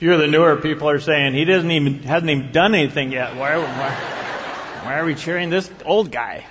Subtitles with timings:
[0.00, 3.36] few of the newer people are saying he doesn't even hasn't even done anything yet.
[3.36, 3.90] Why, why,
[4.82, 6.46] why are we cheering this old guy?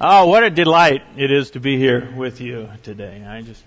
[0.00, 3.24] Oh, what a delight it is to be here with you today.
[3.24, 3.62] I just,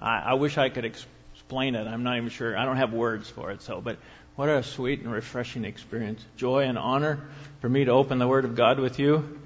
[0.00, 1.86] I, I wish I could explain it.
[1.86, 2.58] I'm not even sure.
[2.58, 3.62] I don't have words for it.
[3.62, 3.98] So, but
[4.34, 6.20] what a sweet and refreshing experience.
[6.36, 7.20] Joy and honor
[7.60, 9.38] for me to open the Word of God with you.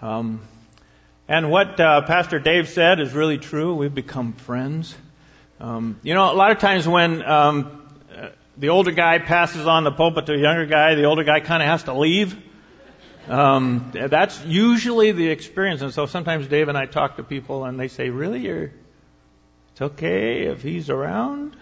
[0.00, 0.42] Um,
[1.26, 3.74] and what uh, Pastor Dave said is really true.
[3.74, 4.94] We've become friends.
[5.58, 7.82] Um, you know, a lot of times when um,
[8.58, 11.62] the older guy passes on the pulpit to a younger guy, the older guy kind
[11.62, 12.36] of has to leave.
[13.28, 15.82] Um, that's usually the experience.
[15.82, 18.72] And so sometimes Dave and I talk to people and they say, really, you're,
[19.72, 21.56] it's okay if he's around?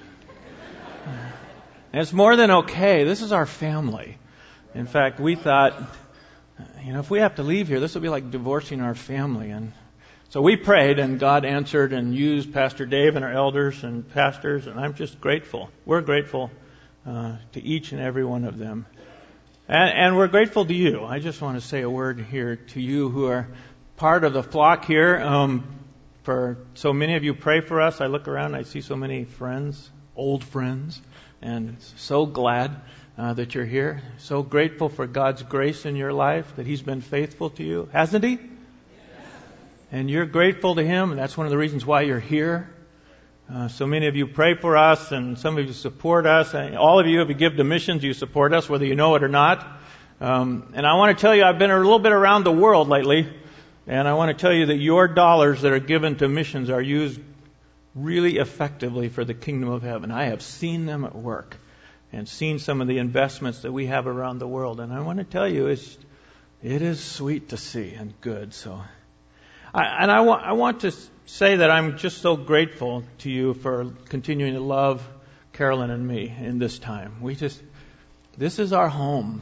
[1.93, 3.05] And it's more than okay.
[3.05, 4.19] This is our family.
[4.75, 5.75] In fact, we thought,
[6.85, 9.51] you know, if we have to leave here, this will be like divorcing our family.
[9.51, 9.73] And
[10.29, 14.67] so we prayed, and God answered and used Pastor Dave and our elders and pastors,
[14.67, 15.71] and I'm just grateful.
[15.87, 16.51] We're grateful
[17.07, 18.87] uh, to each and every one of them.
[19.69, 21.05] And, and we're grateful to you.
[21.05, 23.49] I just want to say a word here to you who are
[23.97, 25.19] part of the flock here.
[25.19, 25.67] Um,
[26.23, 28.01] for so many of you pray for us.
[28.01, 31.01] I look around, I see so many friends, old friends,
[31.43, 32.75] and so glad
[33.19, 34.03] uh, that you're here.
[34.19, 38.25] So grateful for God's grace in your life, that He's been faithful to you, hasn't
[38.25, 38.39] He?
[39.93, 42.74] and you're grateful to Him, and that's one of the reasons why you're here.
[43.53, 46.55] Uh, so many of you pray for us, and some of you support us.
[46.55, 49.17] And all of you, if you give to missions, you support us, whether you know
[49.17, 49.67] it or not.
[50.19, 52.89] Um, and I want to tell you, I've been a little bit around the world
[52.89, 53.29] lately,
[53.87, 56.81] and I want to tell you that your dollars that are given to missions are
[56.81, 57.21] used
[57.95, 60.11] really effectively for the kingdom of heaven.
[60.11, 61.55] I have seen them at work
[62.15, 65.19] and seen some of the investments that we have around the world, and I want
[65.19, 65.99] to tell you, it's,
[66.63, 68.55] it is sweet to see and good.
[68.55, 68.81] So
[69.75, 70.95] I, and I, wa- I want to
[71.27, 75.07] say that I'm just so grateful to you for continuing to love
[75.53, 77.17] Carolyn and me in this time.
[77.21, 77.63] We just,
[78.37, 79.41] this is our home,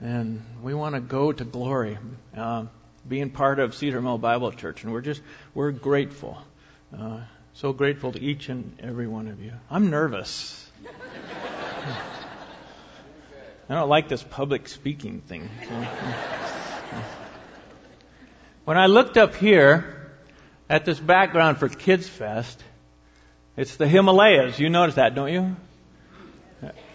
[0.00, 1.98] and we want to go to glory,
[2.36, 2.66] uh,
[3.08, 5.22] being part of Cedar Mill Bible Church, and we're just,
[5.54, 6.38] we're grateful.
[6.96, 7.20] Uh,
[7.54, 9.52] so grateful to each and every one of you.
[9.70, 10.70] I'm nervous.
[13.68, 15.48] I don't like this public speaking thing.
[18.66, 19.95] When I looked up here
[20.68, 22.62] at this background for Kids Fest,
[23.56, 24.58] it's the Himalayas.
[24.58, 25.56] You notice that, don't you?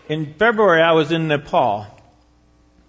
[0.09, 1.87] In February, I was in Nepal.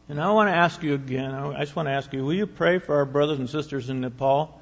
[0.09, 2.47] And I want to ask you again, I just want to ask you, will you
[2.47, 4.61] pray for our brothers and sisters in Nepal?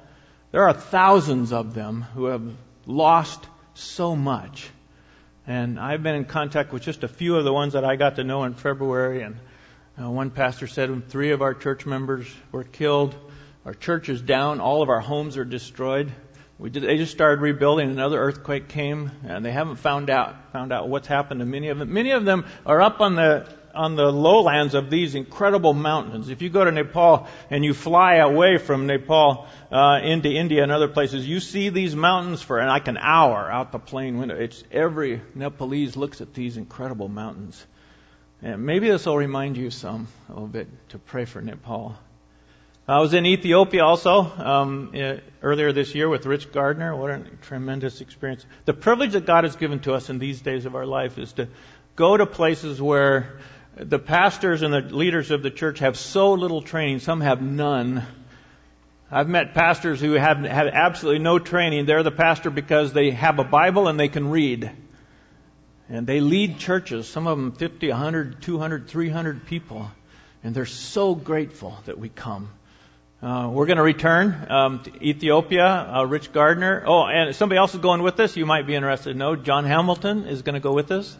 [0.51, 2.43] There are thousands of them who have
[2.85, 4.69] lost so much.
[5.47, 8.17] And I've been in contact with just a few of the ones that I got
[8.17, 9.23] to know in February.
[9.23, 9.37] And
[10.01, 13.15] uh, one pastor said three of our church members were killed.
[13.63, 14.59] Our church is down.
[14.59, 16.11] All of our homes are destroyed.
[16.61, 17.89] Did, they just started rebuilding.
[17.89, 21.79] Another earthquake came, and they haven't found out found out what's happened to many of
[21.79, 21.93] them.
[21.93, 26.29] Many of them are up on the on the lowlands of these incredible mountains.
[26.29, 30.71] If you go to Nepal and you fly away from Nepal uh, into India and
[30.71, 34.35] other places, you see these mountains for like an hour out the plane window.
[34.35, 37.65] It's every Nepalese looks at these incredible mountains.
[38.41, 41.95] And maybe this will remind you some a little bit to pray for Nepal.
[42.91, 44.93] I was in Ethiopia also um,
[45.41, 46.93] earlier this year with Rich Gardner.
[46.93, 48.45] What a tremendous experience.
[48.65, 51.31] The privilege that God has given to us in these days of our life is
[51.33, 51.47] to
[51.95, 53.39] go to places where
[53.77, 58.05] the pastors and the leaders of the church have so little training, some have none.
[59.09, 61.85] I've met pastors who have absolutely no training.
[61.85, 64.69] They're the pastor because they have a Bible and they can read.
[65.87, 69.89] And they lead churches, some of them 50, 100, 200, 300 people.
[70.43, 72.49] And they're so grateful that we come.
[73.23, 75.67] Uh, we're going to return um, to Ethiopia.
[75.67, 76.83] Uh, Rich Gardner.
[76.87, 78.35] Oh, and somebody else is going with us.
[78.35, 79.35] You might be interested to know.
[79.35, 81.15] John Hamilton is going to go with us.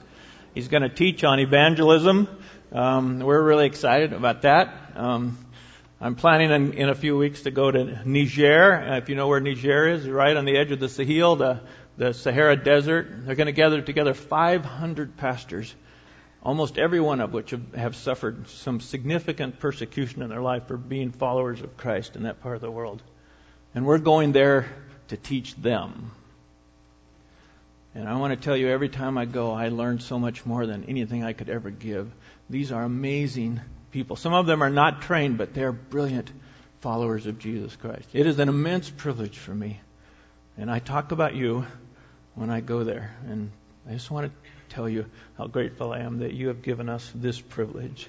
[0.56, 2.28] He's going to teach on evangelism.
[2.72, 4.94] Um, we're really excited about that.
[4.96, 5.38] Um,
[6.00, 8.74] I'm planning in, in, a few weeks to go to Niger.
[8.74, 11.62] Uh, if you know where Niger is, right on the edge of the Sahel, the,
[11.98, 13.28] the Sahara Desert.
[13.28, 15.76] They're going to gather together 500 pastors
[16.44, 21.12] almost every one of which have, suffered some significant persecution in their life for being
[21.12, 23.02] followers of Christ in that part of the world.
[23.76, 24.68] And we're going there
[25.10, 26.12] to teach them.
[27.94, 30.66] And I want to tell you, every time I go, I learn so much more
[30.66, 32.10] than anything I could ever give.
[32.50, 33.60] These are amazing
[33.92, 34.16] people.
[34.16, 36.32] Some of them are not trained, but they're brilliant
[36.80, 38.08] followers of Jesus Christ.
[38.14, 39.80] It is an immense privilege for me.
[40.58, 41.66] And I talk about you
[42.36, 43.16] when I go there.
[43.28, 43.52] And
[43.88, 45.06] I just want to tell you
[45.38, 48.08] how grateful I am that you have given us this privilege.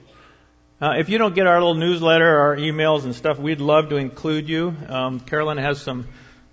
[0.81, 3.97] Uh, if you don't get our little newsletter, our emails and stuff, we'd love to
[3.97, 4.75] include you.
[4.89, 6.07] Um, Carolyn has some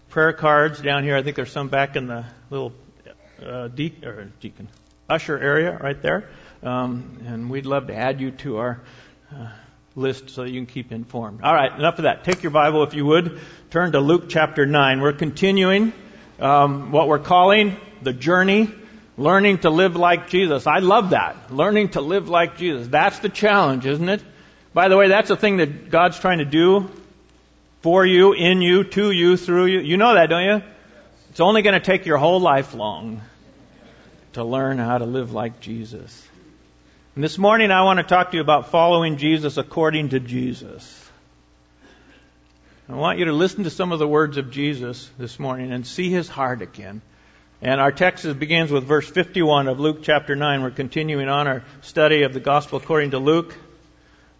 [0.10, 1.16] prayer cards down here.
[1.16, 2.74] I think there's some back in the little
[3.46, 3.94] uh, de-
[4.40, 4.68] deacon
[5.10, 6.30] usher area right there.
[6.64, 8.82] Um, and we'd love to add you to our
[9.34, 9.50] uh,
[9.96, 11.42] list so you can keep informed.
[11.42, 12.24] All right, enough of that.
[12.24, 13.40] Take your Bible, if you would.
[13.70, 15.02] Turn to Luke chapter 9.
[15.02, 15.94] We're continuing
[16.40, 18.70] um, what we're calling the journey,
[19.20, 20.66] learning to live like Jesus.
[20.66, 21.54] I love that.
[21.54, 22.88] Learning to live like Jesus.
[22.88, 24.24] That's the challenge, isn't it?
[24.74, 26.90] By the way, that's the thing that God's trying to do
[27.82, 29.80] for you, in you, to you, through you.
[29.82, 30.64] You know that, don't you?
[31.32, 33.22] It's only going to take your whole life long
[34.34, 36.26] to learn how to live like Jesus.
[37.16, 40.96] And this morning I want to talk to you about following Jesus according to Jesus.
[42.88, 45.86] I want you to listen to some of the words of Jesus this morning and
[45.86, 47.02] see his heart again.
[47.62, 50.62] And our text begins with verse 51 of Luke chapter 9.
[50.62, 53.54] We're continuing on our study of the gospel according to Luke.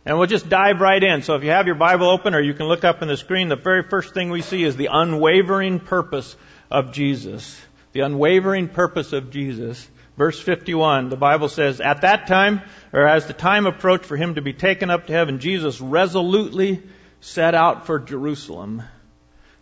[0.06, 1.22] And we'll just dive right in.
[1.22, 3.50] So if you have your Bible open or you can look up on the screen,
[3.50, 6.38] the very first thing we see is the unwavering purpose
[6.72, 7.60] of Jesus.
[7.92, 9.86] The unwavering purpose of Jesus.
[10.18, 12.62] Verse 51, the Bible says, At that time,
[12.94, 16.82] or as the time approached for him to be taken up to heaven, Jesus resolutely
[17.20, 18.84] set out for Jerusalem.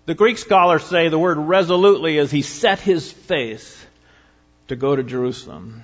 [0.07, 3.85] The Greek scholars say the word resolutely is he set his face
[4.69, 5.83] to go to Jerusalem.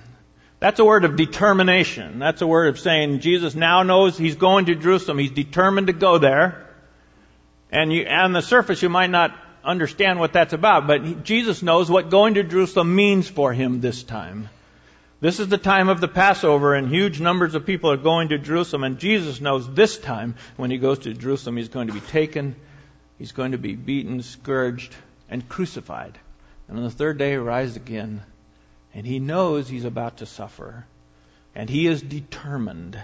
[0.60, 2.20] That's a word of determination.
[2.20, 5.18] That's a word of saying Jesus now knows he's going to Jerusalem.
[5.18, 6.70] He's determined to go there.
[7.70, 11.90] And you, on the surface, you might not understand what that's about, but Jesus knows
[11.90, 14.48] what going to Jerusalem means for him this time.
[15.20, 18.38] This is the time of the Passover, and huge numbers of people are going to
[18.38, 22.00] Jerusalem, and Jesus knows this time when he goes to Jerusalem, he's going to be
[22.00, 22.56] taken,
[23.24, 24.94] he's going to be beaten, scourged,
[25.30, 26.18] and crucified.
[26.68, 28.20] And on the third day, rise again
[28.92, 30.84] and he knows he's about to suffer.
[31.54, 33.00] And he is determined.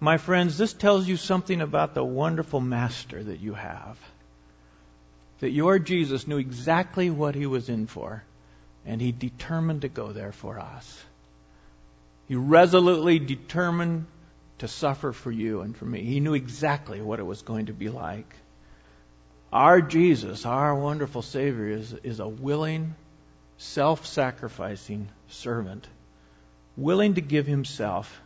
[0.00, 3.96] My friends, this tells you something about the wonderful master that you have.
[5.40, 8.22] That your Jesus knew exactly what he was in for,
[8.84, 11.02] and he determined to go there for us.
[12.28, 14.04] He resolutely determined
[14.62, 16.04] to suffer for you and for me.
[16.04, 18.32] He knew exactly what it was going to be like.
[19.52, 22.94] Our Jesus, our wonderful Savior, is, is a willing
[23.58, 25.88] self sacrificing servant,
[26.76, 28.20] willing to give himself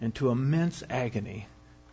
[0.00, 1.46] into immense agony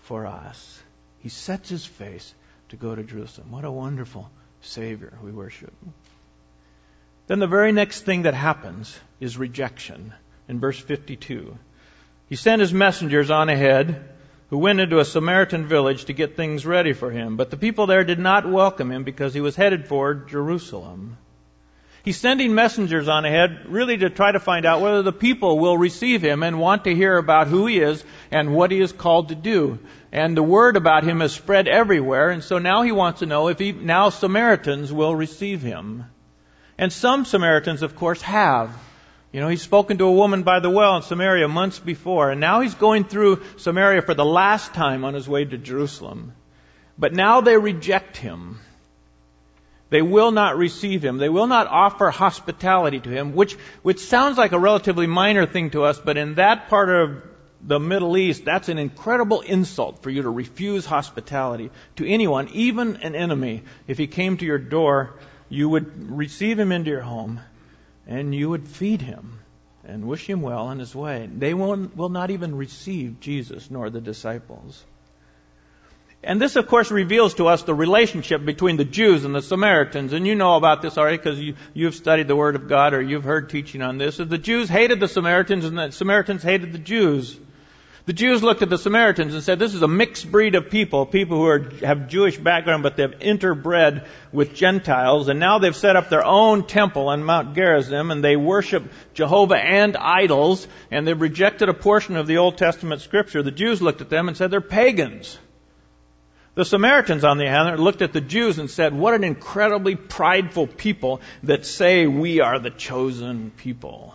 [0.04, 0.82] for us.
[1.20, 2.34] He sets his face
[2.70, 3.52] to go to Jerusalem.
[3.52, 5.74] What a wonderful Savior we worship.
[7.28, 10.14] Then the very next thing that happens is rejection
[10.48, 11.58] in verse 52.
[12.32, 14.06] He sent his messengers on ahead
[14.50, 17.36] who went into a Samaritan village to get things ready for him.
[17.36, 21.18] But the people there did not welcome him because he was headed for Jerusalem.
[22.04, 25.78] He's sending messengers on ahead really to try to find out whether the people will
[25.78, 28.02] receive him and want to hear about who he is
[28.32, 29.80] and what he is called to do.
[30.14, 33.50] And the word about him has spread everywhere, and so now he wants to know
[33.50, 36.06] if he, now Samaritans will receive him.
[36.78, 38.74] And some Samaritans, of course, have.
[39.32, 42.42] You know, he's spoken to a woman by the well in Samaria months before, and
[42.42, 46.34] now he's going through Samaria for the last time on his way to Jerusalem.
[46.98, 48.60] But now they reject him.
[49.90, 51.18] They will not receive him.
[51.18, 55.70] They will not offer hospitality to him, which, which sounds like a relatively minor thing
[55.72, 57.24] to us, but in that part of
[57.62, 62.98] the Middle East, that's an incredible insult for you to refuse hospitality to anyone, even
[62.98, 63.64] an enemy.
[63.88, 67.40] If he came to your door, you would receive him into your home
[68.12, 69.40] and you would feed him
[69.86, 71.30] and wish him well in his way.
[71.34, 74.84] They will, will not even receive Jesus nor the disciples.
[76.22, 80.14] And this, of course, reveals to us the relationship between the Jews and the Samaritans.
[80.14, 83.02] And you know about this already because you, you've studied the Word of God or
[83.02, 84.18] you've heard teaching on this.
[84.18, 87.40] The Jews hated the Samaritans and the Samaritans hated the Jews.
[88.06, 91.06] The Jews looked at the Samaritans and said, this is a mixed breed of people,
[91.06, 95.96] people who are, have Jewish background, but they've interbred with Gentiles, and now they've set
[95.96, 101.22] up their own temple on Mount Gerizim, and they worship Jehovah and idols, and they've
[101.22, 103.44] rejected a portion of the Old Testament scripture.
[103.44, 105.38] The Jews looked at them and said, they're pagans.
[106.54, 109.96] The Samaritans, on the other hand, looked at the Jews and said, What an incredibly
[109.96, 114.14] prideful people that say we are the chosen people.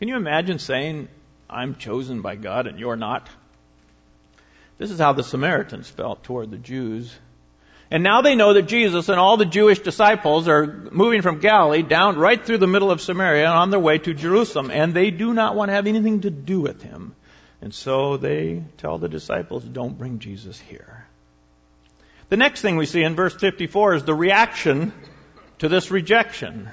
[0.00, 1.06] Can you imagine saying,
[1.52, 3.28] I'm chosen by God and you're not?
[4.78, 7.14] This is how the Samaritans felt toward the Jews.
[7.90, 11.82] And now they know that Jesus and all the Jewish disciples are moving from Galilee
[11.82, 14.70] down right through the middle of Samaria on their way to Jerusalem.
[14.70, 17.14] And they do not want to have anything to do with him.
[17.60, 21.06] And so they tell the disciples, don't bring Jesus here.
[22.30, 24.92] The next thing we see in verse 54 is the reaction
[25.58, 26.70] to this rejection.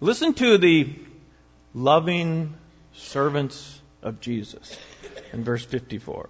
[0.00, 0.96] Listen to the
[1.74, 2.54] loving
[2.92, 4.78] servants of Jesus
[5.32, 6.28] in verse 54.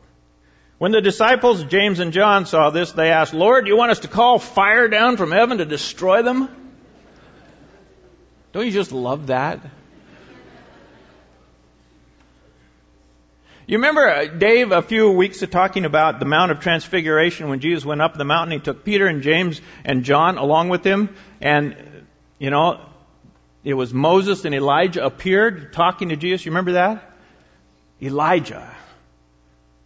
[0.79, 4.09] When the disciples, James and John, saw this, they asked, Lord, you want us to
[4.09, 6.49] call fire down from heaven to destroy them?
[8.53, 9.61] Don't you just love that?
[13.67, 17.61] You remember uh, Dave a few weeks of talking about the Mount of Transfiguration when
[17.61, 18.59] Jesus went up the mountain.
[18.59, 21.77] He took Peter and James and John along with him, and
[22.41, 22.81] you know
[23.65, 26.45] it was Moses and Elijah appeared talking to Jesus.
[26.45, 27.13] You remember that?
[28.03, 28.75] Elijah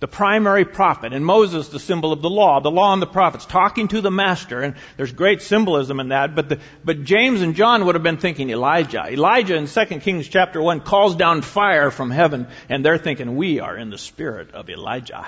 [0.05, 3.47] the primary prophet, and Moses, the symbol of the law, the law and the prophets,
[3.47, 7.55] talking to the master, and there's great symbolism in that, but, the, but James and
[7.55, 9.07] John would have been thinking Elijah.
[9.11, 13.61] Elijah in 2 Kings chapter 1 calls down fire from heaven, and they're thinking we
[13.61, 15.27] are in the spirit of Elijah.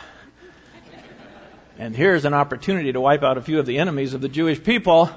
[1.79, 4.63] And here's an opportunity to wipe out a few of the enemies of the Jewish
[4.63, 5.09] people,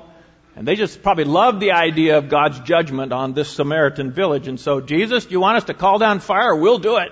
[0.56, 4.60] and they just probably love the idea of God's judgment on this Samaritan village, and
[4.60, 6.56] so, Jesus, do you want us to call down fire?
[6.56, 7.12] We'll do it.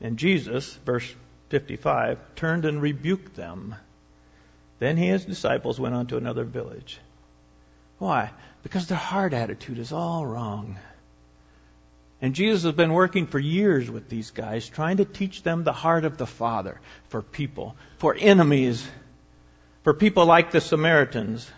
[0.00, 1.14] And Jesus, verse
[1.50, 3.76] 55, turned and rebuked them.
[4.80, 6.98] Then he and his disciples went on to another village.
[7.98, 8.30] Why?
[8.64, 10.76] Because their heart attitude is all wrong.
[12.20, 15.72] And Jesus has been working for years with these guys, trying to teach them the
[15.72, 18.86] heart of the Father for people, for enemies,
[19.82, 21.50] for people like the Samaritans.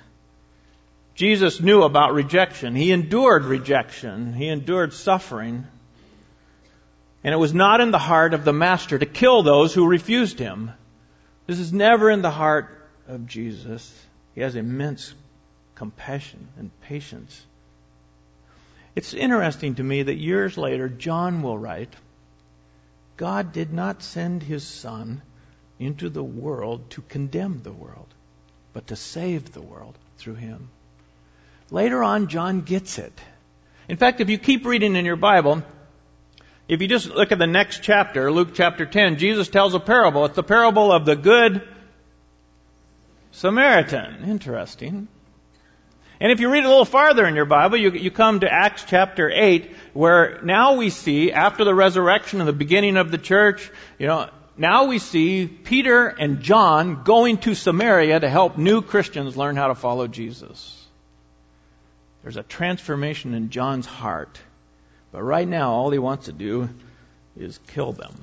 [1.15, 2.75] Jesus knew about rejection.
[2.75, 4.33] He endured rejection.
[4.33, 5.67] He endured suffering.
[7.23, 10.39] And it was not in the heart of the master to kill those who refused
[10.39, 10.73] him.
[11.47, 13.93] This is never in the heart of Jesus.
[14.35, 15.15] He has immense
[15.75, 17.41] compassion and patience.
[18.97, 21.93] It's interesting to me that years later, John will write,
[23.17, 25.23] God did not send his Son
[25.85, 28.07] into the world to condemn the world,
[28.73, 30.69] but to save the world through him.
[31.71, 33.13] Later on, John gets it.
[33.89, 35.63] In fact, if you keep reading in your Bible,
[36.69, 40.25] if you just look at the next chapter, Luke chapter 10, Jesus tells a parable.
[40.25, 41.63] It's the parable of the good
[43.33, 44.25] Samaritan.
[44.29, 45.09] Interesting.
[46.21, 48.85] And if you read a little farther in your Bible, you, you come to Acts
[48.87, 53.71] chapter 8, where now we see, after the resurrection and the beginning of the church,
[53.99, 59.37] you know, now we see Peter and John going to Samaria to help new Christians
[59.37, 60.81] learn how to follow Jesus.
[62.23, 64.39] There's a transformation in John's heart.
[65.13, 66.69] But right now, all he wants to do
[67.37, 68.15] is kill them.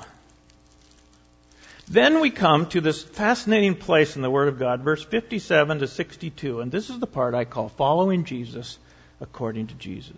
[1.88, 5.88] Then we come to this fascinating place in the Word of God, verse 57 to
[5.88, 8.78] 62, and this is the part I call following Jesus
[9.20, 10.16] according to Jesus.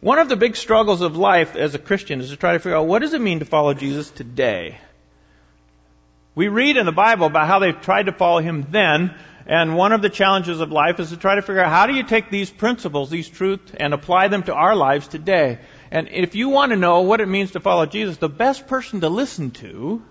[0.00, 2.76] One of the big struggles of life as a Christian is to try to figure
[2.76, 4.78] out what does it mean to follow Jesus today?
[6.36, 9.14] We read in the Bible about how they tried to follow him then,
[9.46, 11.94] and one of the challenges of life is to try to figure out how do
[11.94, 15.60] you take these principles, these truths, and apply them to our lives today.
[15.90, 19.00] And if you want to know what it means to follow Jesus, the best person
[19.00, 20.02] to listen to,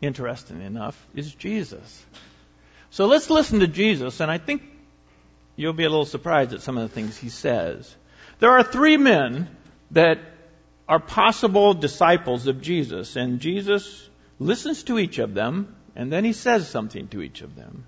[0.00, 2.04] interesting enough, is Jesus.
[2.90, 4.62] So let's listen to Jesus, and I think
[5.54, 7.94] you'll be a little surprised at some of the things he says.
[8.40, 9.56] There are three men
[9.92, 10.18] that
[10.88, 16.32] are possible disciples of Jesus, and Jesus listens to each of them and then he
[16.32, 17.84] says something to each of them.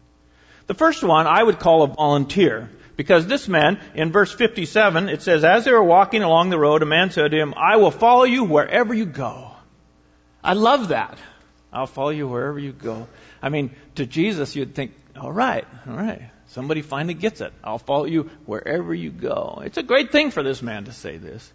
[0.67, 2.71] The first one I would call a volunteer.
[2.97, 6.83] Because this man, in verse 57, it says, As they were walking along the road,
[6.83, 9.53] a man said to him, I will follow you wherever you go.
[10.45, 11.19] I love that.
[11.73, 13.09] I'll follow you wherever you go.
[13.41, 16.31] I mean, to Jesus, you'd think, all right, all right.
[16.49, 17.53] Somebody finally gets it.
[17.65, 19.63] I'll follow you wherever you go.
[19.65, 21.53] It's a great thing for this man to say this.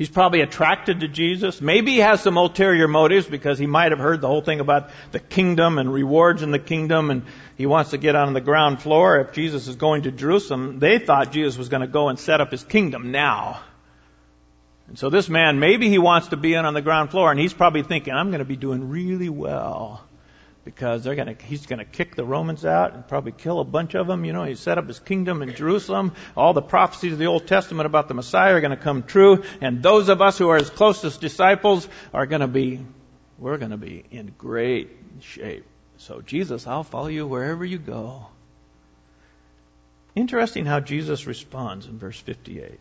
[0.00, 1.60] He's probably attracted to Jesus.
[1.60, 4.88] Maybe he has some ulterior motives because he might have heard the whole thing about
[5.12, 7.22] the kingdom and rewards in the kingdom and
[7.58, 9.18] he wants to get on the ground floor.
[9.18, 12.40] If Jesus is going to Jerusalem, they thought Jesus was going to go and set
[12.40, 13.60] up his kingdom now.
[14.88, 17.38] And so this man, maybe he wants to be in on the ground floor and
[17.38, 20.02] he's probably thinking, I'm going to be doing really well
[20.74, 23.64] because they're going to, he's going to kick the Romans out and probably kill a
[23.64, 24.24] bunch of them.
[24.24, 26.12] You know, he set up his kingdom in Jerusalem.
[26.36, 29.42] All the prophecies of the Old Testament about the Messiah are going to come true.
[29.60, 32.78] And those of us who are his closest disciples are going to be,
[33.36, 34.90] we're going to be in great
[35.22, 35.66] shape.
[35.98, 38.28] So Jesus, I'll follow you wherever you go.
[40.14, 42.78] Interesting how Jesus responds in verse 58.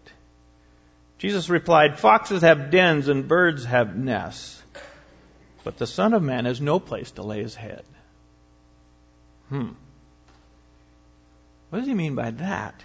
[1.18, 4.62] Jesus replied, Foxes have dens and birds have nests
[5.64, 7.84] but the Son of Man has no place to lay his head.
[9.50, 9.70] Hmm.
[11.70, 12.76] What does he mean by that?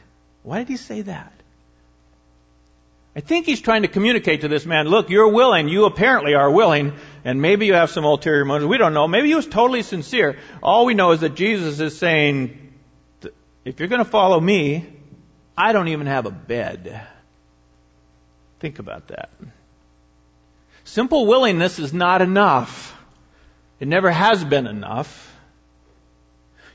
[0.43, 1.33] Why did he say that?
[3.17, 6.51] I think he's trying to communicate to this man, look, you're willing, you apparently are
[6.51, 8.67] willing, and maybe you have some ulterior motives.
[8.67, 9.07] We don't know.
[9.07, 10.39] Maybe he was totally sincere.
[10.63, 12.73] All we know is that Jesus is saying,
[13.65, 14.87] if you're going to follow me,
[15.57, 17.07] I don't even have a bed.
[18.59, 19.31] Think about that.
[20.85, 22.97] Simple willingness is not enough.
[23.81, 25.35] It never has been enough.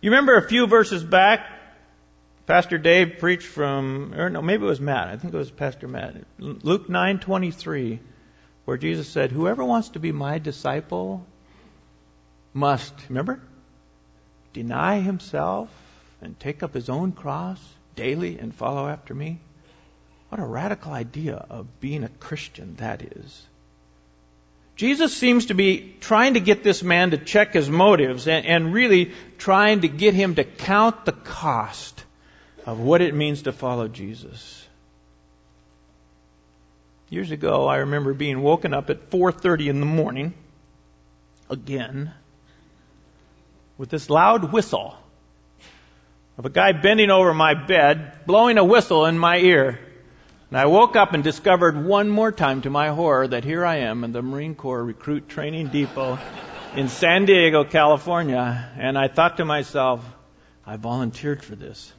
[0.02, 1.48] You remember a few verses back,
[2.46, 5.10] Pastor Dave preached from, or no, maybe it was Matt.
[5.10, 6.16] I think it was Pastor Matt.
[6.40, 8.00] Luke 9:23,
[8.66, 11.26] where Jesus said, "Whoever wants to be my disciple
[12.54, 13.40] must, remember,
[14.54, 15.70] deny himself
[16.22, 17.62] and take up his own cross
[17.96, 19.40] daily and follow after me."
[20.30, 23.46] What a radical idea of being a Christian that is.
[24.80, 28.74] Jesus seems to be trying to get this man to check his motives and, and,
[28.74, 32.02] really trying to get him to count the cost
[32.66, 34.66] of what it means to follow Jesus.
[37.10, 40.34] Years ago, I remember being woken up at 4:30 in the morning
[41.50, 42.14] again
[43.78, 44.96] with this loud whistle
[46.38, 49.78] of a guy bending over my bed, blowing a whistle in my ear.
[50.50, 53.78] And I woke up and discovered one more time to my horror that here I
[53.78, 56.18] am in the Marine Corps Recruit Training Depot
[56.76, 58.72] in San Diego, California.
[58.76, 60.04] And I thought to myself,
[60.66, 61.94] I volunteered for this.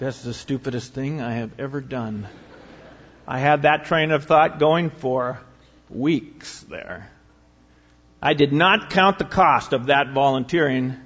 [0.00, 2.26] That's the stupidest thing I have ever done.
[3.28, 5.40] I had that train of thought going for
[5.88, 7.08] weeks there.
[8.20, 10.96] I did not count the cost of that volunteering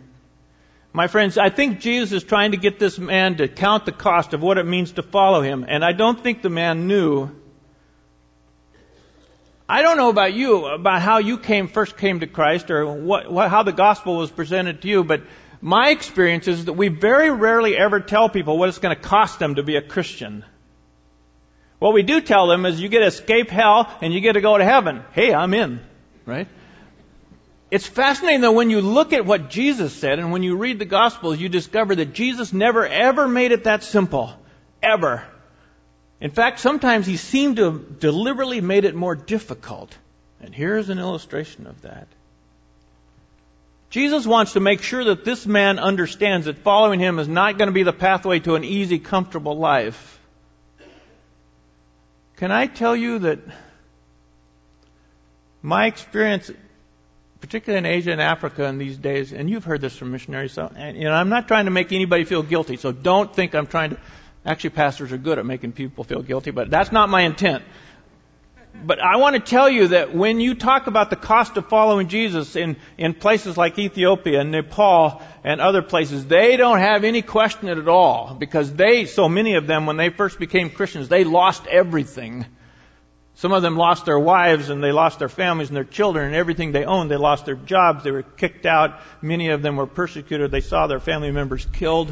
[0.96, 4.32] my friends, I think Jesus is trying to get this man to count the cost
[4.32, 5.66] of what it means to follow him.
[5.68, 7.28] And I don't think the man knew.
[9.68, 13.30] I don't know about you, about how you came, first came to Christ or what,
[13.30, 15.20] what, how the gospel was presented to you, but
[15.60, 19.38] my experience is that we very rarely ever tell people what it's going to cost
[19.38, 20.46] them to be a Christian.
[21.78, 24.40] What we do tell them is you get to escape hell and you get to
[24.40, 25.04] go to heaven.
[25.12, 25.80] Hey, I'm in.
[26.24, 26.48] Right?
[27.70, 30.84] It's fascinating though when you look at what Jesus said and when you read the
[30.84, 34.32] Gospels, you discover that Jesus never ever made it that simple.
[34.82, 35.24] Ever.
[36.20, 39.96] In fact, sometimes he seemed to have deliberately made it more difficult.
[40.40, 42.06] And here's an illustration of that.
[43.90, 47.68] Jesus wants to make sure that this man understands that following him is not going
[47.68, 50.20] to be the pathway to an easy, comfortable life.
[52.36, 53.38] Can I tell you that
[55.62, 56.50] my experience
[57.40, 60.70] particularly in Asia and Africa in these days, and you've heard this from missionaries, so,
[60.74, 63.66] and, you know, I'm not trying to make anybody feel guilty, so don't think I'm
[63.66, 63.98] trying to,
[64.44, 67.62] actually pastors are good at making people feel guilty, but that's not my intent.
[68.84, 72.08] But I want to tell you that when you talk about the cost of following
[72.08, 77.22] Jesus in, in places like Ethiopia and Nepal and other places, they don't have any
[77.22, 81.24] question at all because they, so many of them, when they first became Christians, they
[81.24, 82.44] lost everything
[83.36, 86.34] some of them lost their wives and they lost their families and their children and
[86.34, 87.10] everything they owned.
[87.10, 88.02] They lost their jobs.
[88.02, 89.00] They were kicked out.
[89.20, 90.50] Many of them were persecuted.
[90.50, 92.10] They saw their family members killed.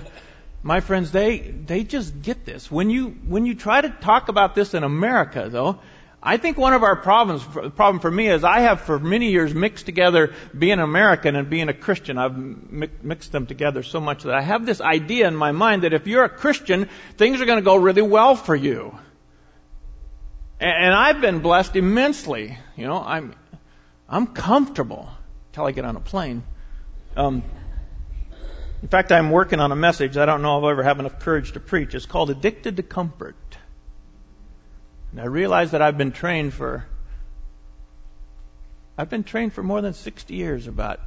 [0.62, 2.70] My friends, they, they just get this.
[2.70, 5.80] When you, when you try to talk about this in America though,
[6.22, 9.30] I think one of our problems, the problem for me is I have for many
[9.30, 12.18] years mixed together being American and being a Christian.
[12.18, 15.94] I've mixed them together so much that I have this idea in my mind that
[15.94, 18.98] if you're a Christian, things are going to go really well for you.
[20.60, 22.56] And I've been blessed immensely.
[22.76, 23.34] You know, I'm,
[24.08, 25.08] I'm comfortable
[25.48, 26.42] until I get on a plane.
[27.16, 27.42] Um,
[28.82, 30.16] in fact, I'm working on a message.
[30.16, 31.94] I don't know if I'll ever have enough courage to preach.
[31.94, 33.36] It's called Addicted to Comfort.
[35.10, 36.84] And I realize that I've been trained for,
[38.98, 41.00] I've been trained for more than 60 years about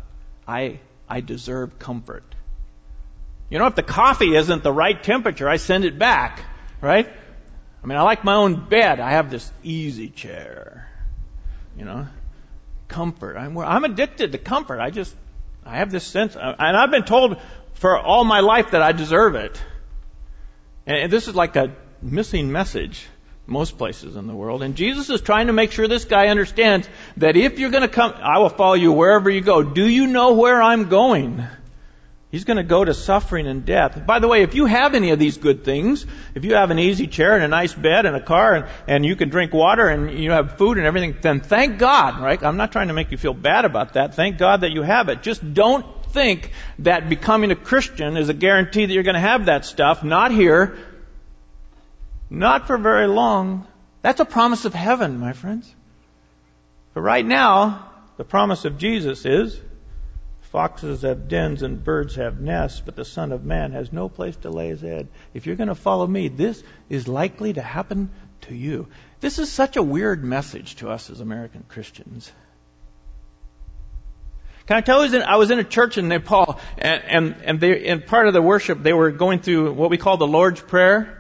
[0.48, 0.80] I,
[1.10, 2.24] I deserve comfort.
[3.50, 6.42] You know, if the coffee isn't the right temperature, I send it back,
[6.82, 7.10] right?
[7.88, 9.00] I mean, I like my own bed.
[9.00, 10.89] I have this easy chair.
[11.78, 12.06] You know,
[12.89, 13.38] comfort.
[13.38, 14.82] I'm, I'm addicted to comfort.
[14.82, 15.15] I just,
[15.65, 17.39] I have this sense, uh, and I've been told
[17.76, 19.62] for all my life that I deserve it.
[20.86, 23.08] And this is like a missing message
[23.45, 24.63] most places in the world.
[24.63, 27.88] And Jesus is trying to make sure this guy understands that if you're going to
[27.88, 29.63] come, I will follow you wherever you go.
[29.63, 31.47] Do you know where I'm going?
[32.30, 34.06] He's going to go to suffering and death.
[34.06, 36.80] By the way, if you have any of these good things, if you have an
[36.80, 39.88] easy chair and a nice bed and a car and, and you can drink water
[39.88, 42.44] and you have food and everything, then thank God, right?
[42.44, 44.16] I'm not trying to make you feel bad about that.
[44.16, 45.24] Thank God that you have it.
[45.24, 49.46] Just don't think that becoming a Christian is a guarantee that you're going to have
[49.46, 50.04] that stuff.
[50.04, 50.78] Not here.
[52.30, 53.66] Not for very long.
[54.02, 55.74] That's a promise of heaven, my friends.
[56.94, 59.58] But right now, the promise of Jesus is
[60.52, 64.36] Foxes have dens and birds have nests, but the Son of Man has no place
[64.38, 65.10] to lay his head.
[65.34, 68.10] If you're going to follow me, this is likely to happen
[68.42, 68.88] to you.
[69.20, 72.32] This is such a weird message to us as American Christians.
[74.68, 77.86] Can I tell you, I was in a church in Nepal, and, and, and they,
[77.86, 81.16] in part of the worship, they were going through what we call the Lord's Prayer.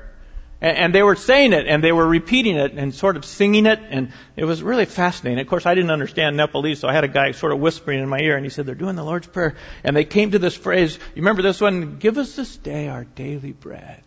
[0.59, 3.79] And they were saying it and they were repeating it and sort of singing it
[3.91, 5.39] and it was really fascinating.
[5.39, 8.09] Of course, I didn't understand Nepalese, so I had a guy sort of whispering in
[8.09, 9.55] my ear and he said, they're doing the Lord's Prayer.
[9.83, 11.99] And they came to this phrase, you remember this one?
[11.99, 14.01] Give us this day our daily bread.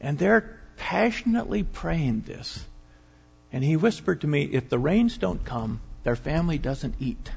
[0.00, 2.64] And they're passionately praying this.
[3.52, 7.30] And he whispered to me, if the rains don't come, their family doesn't eat.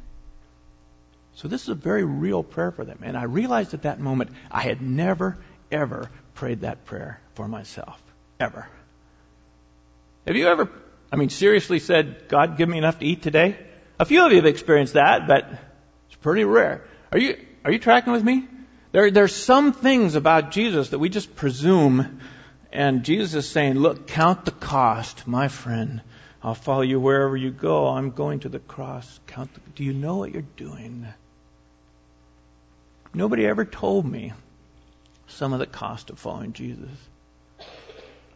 [1.34, 3.00] So this is a very real prayer for them.
[3.02, 5.38] And I realized at that moment I had never,
[5.72, 8.02] ever prayed that prayer for myself.
[8.40, 8.68] Ever.
[10.28, 10.70] Have you ever,
[11.12, 13.58] I mean, seriously said, God, give me enough to eat today?
[14.00, 15.50] A few of you have experienced that, but
[16.08, 16.84] it's pretty rare.
[17.12, 18.48] Are you, are you tracking with me?
[18.92, 22.22] There, there's some things about Jesus that we just presume,
[22.72, 26.02] and Jesus is saying, look, count the cost, my friend.
[26.44, 27.88] I'll follow you wherever you go.
[27.88, 29.20] I'm going to the cross.
[29.26, 31.08] Count the, do you know what you're doing?
[33.12, 34.34] Nobody ever told me
[35.28, 36.90] some of the cost of following Jesus.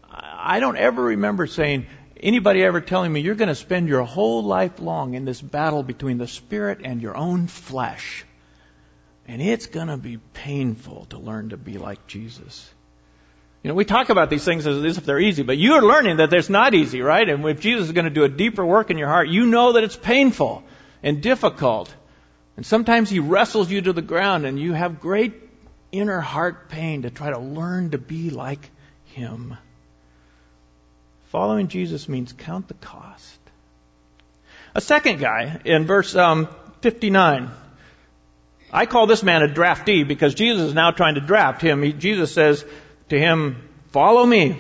[0.10, 1.88] I don't ever remember saying,
[2.22, 5.84] anybody ever telling me you're going to spend your whole life long in this battle
[5.84, 8.26] between the spirit and your own flesh.
[9.28, 12.70] And it's going to be painful to learn to be like Jesus.
[13.64, 16.34] You know, we talk about these things as if they're easy, but you're learning that
[16.34, 17.28] it's not easy, right?
[17.28, 19.74] And if Jesus is going to do a deeper work in your heart, you know
[19.74, 20.64] that it's painful
[21.04, 21.94] and difficult.
[22.58, 25.51] And sometimes He wrestles you to the ground and you have great
[25.92, 28.70] inner heart pain to try to learn to be like
[29.06, 29.58] Him.
[31.30, 33.40] Following Jesus means count the cost.
[34.76, 36.48] A second guy in verse um,
[36.82, 37.52] 59.
[38.74, 41.84] I call this man a draftee because Jesus is now trying to draft him.
[41.84, 42.66] He, Jesus says
[43.10, 44.58] to him, Follow me.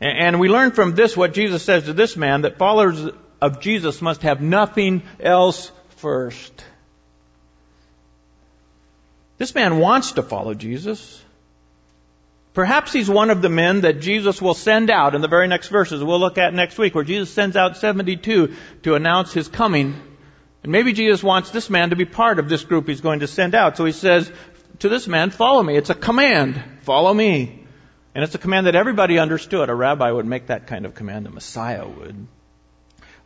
[0.00, 3.06] And, and we learn from this what Jesus says to this man that followers
[3.40, 6.64] of Jesus must have nothing else first.
[9.44, 11.22] This man wants to follow Jesus.
[12.54, 15.68] Perhaps he's one of the men that Jesus will send out in the very next
[15.68, 18.54] verses we'll look at next week, where Jesus sends out 72
[18.84, 20.00] to announce his coming.
[20.62, 23.26] And maybe Jesus wants this man to be part of this group he's going to
[23.26, 23.76] send out.
[23.76, 24.32] So he says
[24.78, 25.76] to this man, follow me.
[25.76, 26.64] It's a command.
[26.80, 27.66] Follow me.
[28.14, 29.68] And it's a command that everybody understood.
[29.68, 31.26] A rabbi would make that kind of command.
[31.26, 32.28] A Messiah would.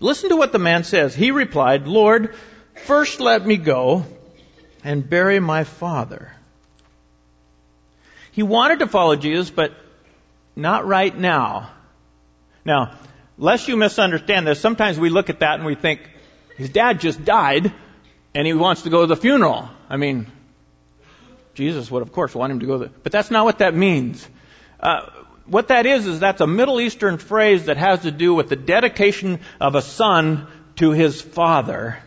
[0.01, 1.15] Listen to what the man says.
[1.15, 2.35] He replied, Lord,
[2.75, 4.05] first let me go
[4.89, 6.33] and bury my father.
[8.33, 9.75] He wanted to follow Jesus, but
[10.57, 11.71] not right now.
[12.65, 12.97] Now,
[13.37, 16.01] lest you misunderstand this, sometimes we look at that and we think,
[16.57, 17.71] his dad just died
[18.35, 19.69] and he wants to go to the funeral.
[19.91, 20.27] I mean,
[21.53, 22.91] Jesus would, of course, want him to go there.
[23.03, 24.27] But that's not what that means.
[24.81, 25.03] Uh,
[25.45, 28.57] what that is, is that's a Middle Eastern phrase that has to do with the
[28.57, 30.47] dedication of a son
[30.77, 31.99] to his father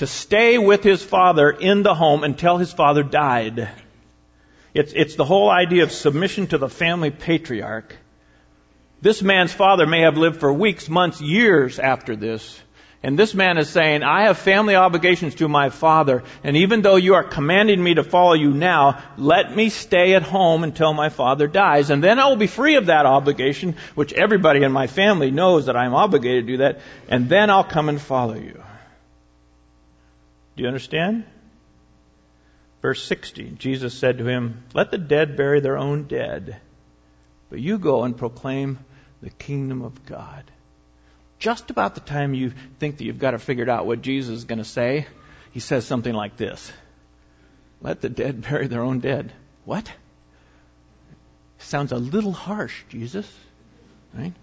[0.00, 3.68] to stay with his father in the home until his father died.
[4.72, 7.94] It's, it's the whole idea of submission to the family patriarch.
[9.02, 12.58] This man's father may have lived for weeks, months, years after this.
[13.02, 16.96] And this man is saying, I have family obligations to my father, and even though
[16.96, 21.10] you are commanding me to follow you now, let me stay at home until my
[21.10, 24.86] father dies, and then I will be free of that obligation, which everybody in my
[24.86, 28.62] family knows that I'm obligated to do that, and then I'll come and follow you.
[30.60, 31.24] Do you understand?
[32.82, 36.60] Verse 60, Jesus said to him, Let the dead bury their own dead,
[37.48, 38.78] but you go and proclaim
[39.22, 40.44] the kingdom of God.
[41.38, 44.44] Just about the time you think that you've got it figured out what Jesus is
[44.44, 45.06] going to say,
[45.52, 46.70] he says something like this
[47.80, 49.32] Let the dead bury their own dead.
[49.64, 49.90] What?
[51.56, 53.26] Sounds a little harsh, Jesus.
[54.12, 54.34] Right?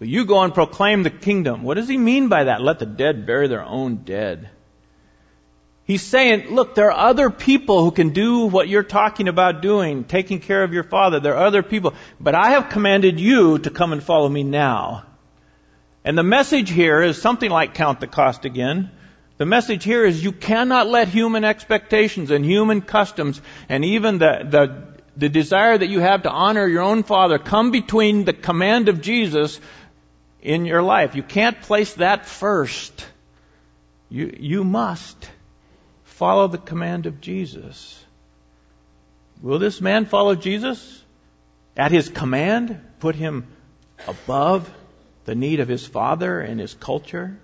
[0.00, 1.62] But you go and proclaim the kingdom.
[1.62, 2.60] What does he mean by that?
[2.60, 4.50] Let the dead bury their own dead.
[5.88, 10.04] He's saying, look, there are other people who can do what you're talking about doing,
[10.04, 11.18] taking care of your father.
[11.18, 11.94] There are other people.
[12.20, 15.06] But I have commanded you to come and follow me now.
[16.04, 18.90] And the message here is something like count the cost again.
[19.38, 24.46] The message here is you cannot let human expectations and human customs and even the,
[24.46, 28.90] the, the desire that you have to honor your own father come between the command
[28.90, 29.58] of Jesus
[30.42, 31.14] in your life.
[31.14, 33.06] You can't place that first.
[34.10, 35.30] You, you must
[36.18, 38.04] follow the command of Jesus.
[39.40, 41.04] Will this man follow Jesus?
[41.76, 43.46] At his command, put him
[44.08, 44.68] above
[45.26, 47.38] the need of his father and his culture?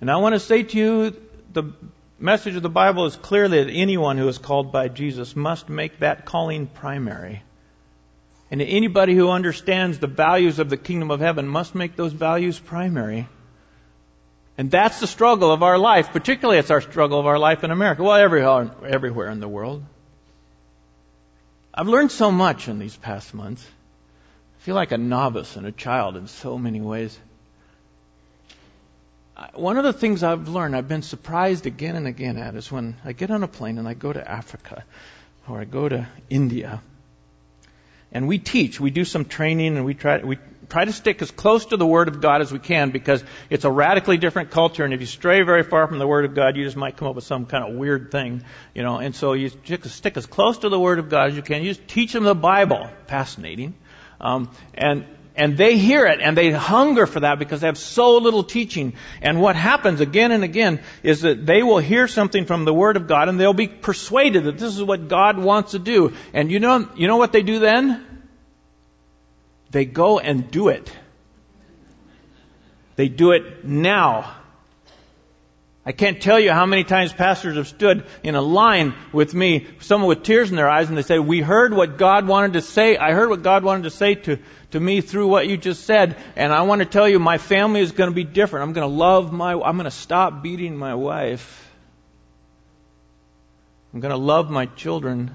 [0.00, 1.16] And I want to say to you,
[1.52, 1.72] the
[2.18, 6.00] message of the Bible is clearly that anyone who is called by Jesus must make
[6.00, 7.44] that calling primary.
[8.50, 12.58] And anybody who understands the values of the kingdom of heaven must make those values
[12.58, 13.28] primary.
[14.58, 16.12] And that's the struggle of our life.
[16.12, 18.02] Particularly, it's our struggle of our life in America.
[18.02, 19.82] Well, everywhere, everywhere in the world.
[21.74, 23.66] I've learned so much in these past months.
[23.66, 27.18] I feel like a novice and a child in so many ways.
[29.54, 32.96] One of the things I've learned, I've been surprised again and again at, is when
[33.04, 34.84] I get on a plane and I go to Africa
[35.48, 36.82] or I go to India
[38.12, 40.36] and we teach, we do some training and we try, we
[40.72, 43.66] try to stick as close to the Word of God as we can because it's
[43.66, 46.56] a radically different culture and if you stray very far from the Word of God,
[46.56, 48.42] you just might come up with some kind of weird thing,
[48.74, 51.42] you know, and so you stick as close to the Word of God as you
[51.42, 51.62] can.
[51.62, 52.88] You just teach them the Bible.
[53.06, 53.74] Fascinating.
[54.18, 55.04] Um, and
[55.36, 58.94] and they hear it and they hunger for that because they have so little teaching.
[59.20, 62.96] And what happens again and again is that they will hear something from the Word
[62.96, 66.14] of God and they'll be persuaded that this is what God wants to do.
[66.32, 68.06] And you know, you know what they do then?
[69.72, 70.92] They go and do it.
[72.96, 74.36] They do it now.
[75.84, 79.66] I can't tell you how many times pastors have stood in a line with me,
[79.80, 82.60] someone with tears in their eyes, and they say, We heard what God wanted to
[82.60, 82.96] say.
[82.96, 84.38] I heard what God wanted to say to,
[84.70, 87.80] to me through what you just said, and I want to tell you my family
[87.80, 88.62] is going to be different.
[88.62, 91.68] I'm going to love my, I'm going to stop beating my wife.
[93.92, 95.34] I'm going to love my children.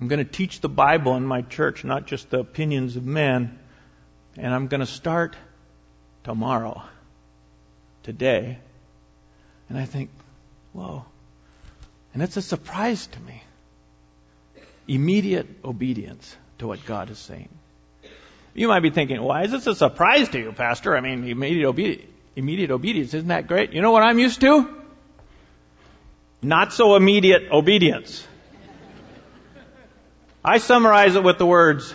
[0.00, 3.58] I'm going to teach the Bible in my church, not just the opinions of men.
[4.36, 5.36] And I'm going to start
[6.24, 6.82] tomorrow,
[8.02, 8.58] today.
[9.68, 10.10] And I think,
[10.72, 11.04] whoa.
[12.12, 13.42] And it's a surprise to me.
[14.86, 17.48] Immediate obedience to what God is saying.
[18.54, 20.96] You might be thinking, why is this a surprise to you, Pastor?
[20.96, 22.02] I mean, immediate, obe-
[22.36, 23.72] immediate obedience, isn't that great?
[23.72, 24.82] You know what I'm used to?
[26.42, 28.26] Not so immediate obedience.
[30.44, 31.94] I summarize it with the words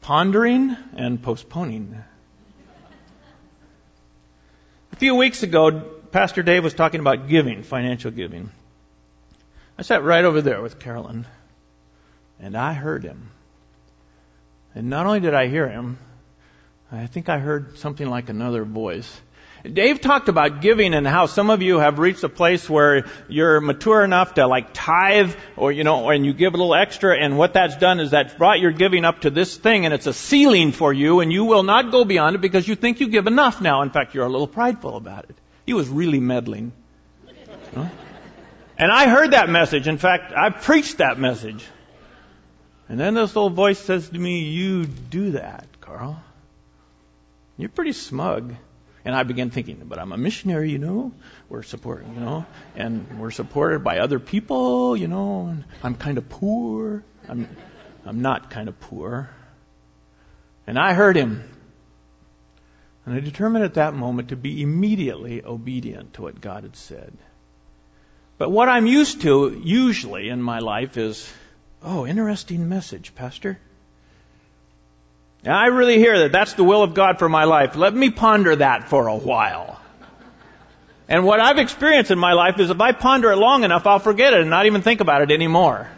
[0.00, 2.02] pondering and postponing.
[4.92, 5.70] A few weeks ago,
[6.10, 8.50] Pastor Dave was talking about giving, financial giving.
[9.78, 11.24] I sat right over there with Carolyn,
[12.40, 13.30] and I heard him.
[14.74, 15.98] And not only did I hear him,
[16.90, 19.20] I think I heard something like another voice.
[19.72, 23.60] Dave talked about giving and how some of you have reached a place where you're
[23.60, 27.36] mature enough to like tithe or, you know, and you give a little extra and
[27.36, 30.12] what that's done is that's brought your giving up to this thing and it's a
[30.12, 33.26] ceiling for you and you will not go beyond it because you think you give
[33.26, 33.82] enough now.
[33.82, 35.36] In fact, you're a little prideful about it.
[35.66, 36.72] He was really meddling.
[38.78, 39.88] And I heard that message.
[39.88, 41.64] In fact, I preached that message.
[42.88, 46.22] And then this little voice says to me, You do that, Carl.
[47.58, 48.54] You're pretty smug.
[49.08, 51.12] And I began thinking, but I'm a missionary, you know.
[51.48, 52.44] We're supporting, you know,
[52.76, 55.46] and we're supported by other people, you know.
[55.46, 57.02] And I'm kind of poor.
[57.26, 57.48] I'm,
[58.04, 59.30] I'm not kind of poor.
[60.66, 61.42] And I heard him.
[63.06, 67.16] And I determined at that moment to be immediately obedient to what God had said.
[68.36, 71.32] But what I'm used to, usually in my life, is,
[71.82, 73.58] oh, interesting message, Pastor.
[75.44, 77.76] And I really hear that that's the will of God for my life.
[77.76, 79.80] Let me ponder that for a while.
[81.08, 83.98] And what I've experienced in my life is if I ponder it long enough, I'll
[83.98, 85.88] forget it and not even think about it anymore.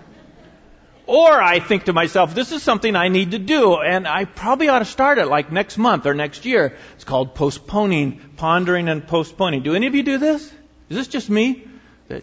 [1.06, 4.68] Or I think to myself, this is something I need to do, and I probably
[4.68, 6.76] ought to start it like next month or next year.
[6.94, 9.64] It's called postponing, pondering and postponing.
[9.64, 10.44] Do any of you do this?
[10.88, 11.66] Is this just me?
[12.06, 12.22] That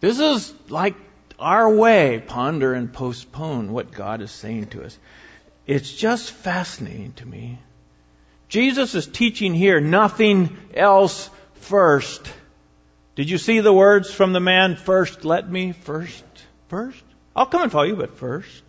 [0.00, 0.96] This is like
[1.38, 4.98] our way, ponder and postpone what God is saying to us.
[5.66, 7.58] It's just fascinating to me.
[8.48, 12.30] Jesus is teaching here nothing else first.
[13.16, 16.24] Did you see the words from the man, first let me, first,
[16.68, 17.02] first?
[17.34, 18.62] I'll come and follow you, but first.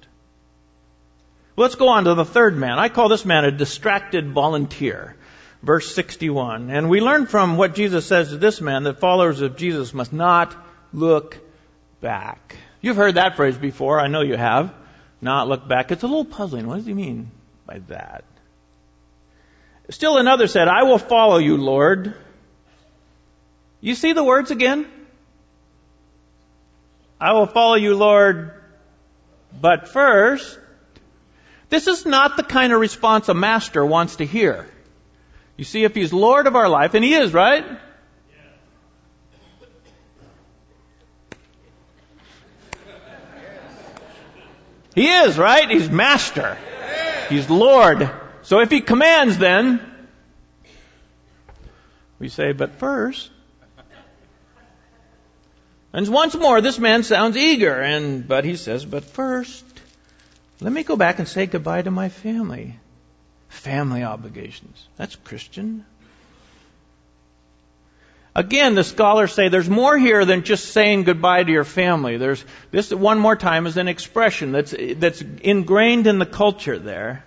[1.56, 2.80] Let's go on to the third man.
[2.80, 5.16] I call this man a distracted volunteer.
[5.64, 6.70] Verse 61.
[6.70, 10.14] And we learn from what Jesus says to this man that followers of Jesus must
[10.14, 10.56] not
[10.94, 11.38] look
[12.00, 12.56] back.
[12.80, 14.00] You've heard that phrase before.
[14.00, 14.74] I know you have.
[15.22, 15.92] Not look back.
[15.92, 16.68] It's a little puzzling.
[16.68, 17.32] What does he mean
[17.66, 18.24] by that?
[19.90, 22.14] Still another said, I will follow you, Lord.
[23.80, 24.86] You see the words again?
[27.20, 28.54] I will follow you, Lord,
[29.60, 30.60] but first,
[31.70, 34.68] this is not the kind of response a master wants to hear.
[35.56, 37.66] You see, if he's Lord of our life, and he is, right?
[44.98, 45.70] He is, right?
[45.70, 46.58] He's master.
[47.30, 48.10] He's Lord.
[48.42, 49.80] So if he commands, then
[52.18, 53.30] we say, but first,
[55.94, 59.64] and once more, this man sounds eager, and but he says, but first,
[60.62, 62.80] let me go back and say goodbye to my family.
[63.50, 64.88] Family obligations.
[64.96, 65.86] That's Christian.
[68.38, 72.18] Again, the scholars say there's more here than just saying goodbye to your family.
[72.18, 77.26] There's this one more time is an expression that's that's ingrained in the culture there.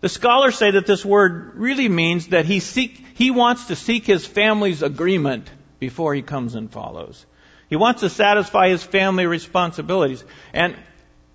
[0.00, 4.06] The scholars say that this word really means that he seek he wants to seek
[4.06, 5.46] his family's agreement
[5.78, 7.26] before he comes and follows.
[7.68, 10.24] He wants to satisfy his family responsibilities.
[10.54, 10.74] And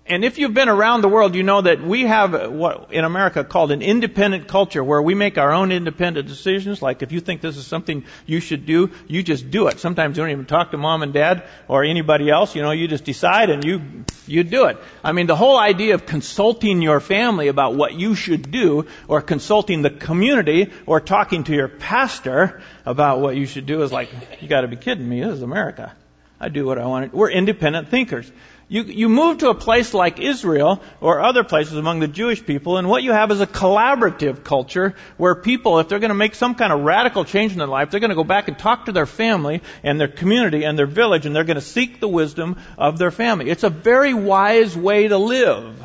[0.08, 3.42] and if you've been around the world, you know that we have what in America
[3.42, 6.80] called an independent culture where we make our own independent decisions.
[6.80, 9.80] Like if you think this is something you should do, you just do it.
[9.80, 12.54] Sometimes you don't even talk to mom and dad or anybody else.
[12.54, 14.78] You know, you just decide and you, you do it.
[15.02, 19.22] I mean, the whole idea of consulting your family about what you should do or
[19.22, 24.10] consulting the community or talking to your pastor about what you should do is like,
[24.40, 25.20] you gotta be kidding me.
[25.20, 25.92] This is America.
[26.38, 27.14] I do what I want.
[27.14, 28.30] We're independent thinkers.
[28.68, 32.78] You, you move to a place like Israel or other places among the Jewish people,
[32.78, 36.34] and what you have is a collaborative culture where people, if they're going to make
[36.34, 38.86] some kind of radical change in their life, they're going to go back and talk
[38.86, 42.08] to their family and their community and their village, and they're going to seek the
[42.08, 43.50] wisdom of their family.
[43.50, 45.80] It's a very wise way to live.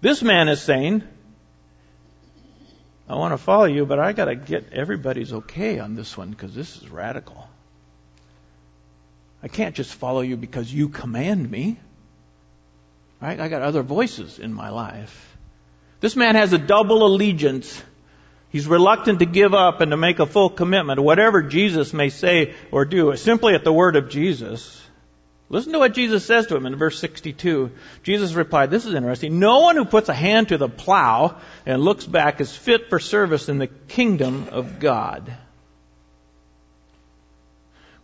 [0.00, 1.02] This man is saying,
[3.08, 6.30] I want to follow you, but I got to get everybody's okay on this one
[6.30, 7.47] because this is radical.
[9.42, 11.78] I can't just follow you because you command me.
[13.20, 13.38] Right?
[13.38, 15.36] I got other voices in my life.
[16.00, 17.82] This man has a double allegiance.
[18.50, 22.54] He's reluctant to give up and to make a full commitment whatever Jesus may say
[22.70, 24.80] or do, simply at the word of Jesus.
[25.50, 27.70] Listen to what Jesus says to him in verse 62.
[28.02, 29.38] Jesus replied, this is interesting.
[29.38, 32.98] No one who puts a hand to the plow and looks back is fit for
[32.98, 35.34] service in the kingdom of God.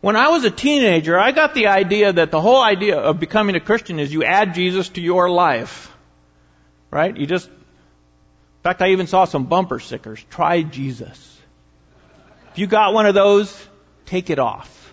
[0.05, 3.57] When I was a teenager, I got the idea that the whole idea of becoming
[3.57, 5.91] a Christian is you add Jesus to your life.
[6.91, 7.17] Right?
[7.17, 10.23] You just, in fact, I even saw some bumper stickers.
[10.29, 11.41] Try Jesus.
[12.51, 13.51] If you got one of those,
[14.05, 14.93] take it off.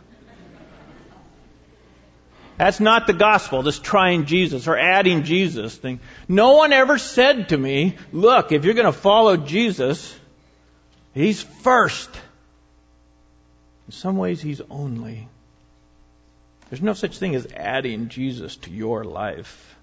[2.55, 5.99] That's not the gospel, this trying Jesus or adding Jesus thing.
[6.29, 10.17] No one ever said to me, look, if you're going to follow Jesus,
[11.13, 12.09] He's first.
[13.91, 15.27] In some ways, He's only.
[16.69, 19.75] There's no such thing as adding Jesus to your life.